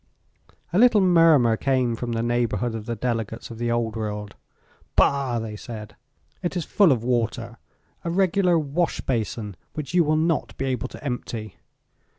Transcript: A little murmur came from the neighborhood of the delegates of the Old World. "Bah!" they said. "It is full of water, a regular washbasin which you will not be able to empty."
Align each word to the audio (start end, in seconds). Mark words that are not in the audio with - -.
A 0.73 0.79
little 0.79 0.99
murmur 0.99 1.55
came 1.55 1.95
from 1.95 2.13
the 2.13 2.23
neighborhood 2.23 2.73
of 2.73 2.87
the 2.87 2.95
delegates 2.95 3.51
of 3.51 3.59
the 3.59 3.69
Old 3.69 3.95
World. 3.95 4.33
"Bah!" 4.95 5.37
they 5.37 5.55
said. 5.55 5.95
"It 6.41 6.57
is 6.57 6.65
full 6.65 6.91
of 6.91 7.03
water, 7.03 7.59
a 8.03 8.09
regular 8.09 8.57
washbasin 8.57 9.53
which 9.75 9.93
you 9.93 10.03
will 10.03 10.17
not 10.17 10.57
be 10.57 10.65
able 10.65 10.87
to 10.87 11.03
empty." 11.05 11.57